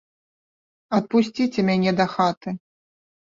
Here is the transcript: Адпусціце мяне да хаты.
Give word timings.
Адпусціце 0.99 1.59
мяне 1.69 1.91
да 2.01 2.05
хаты. 2.15 2.49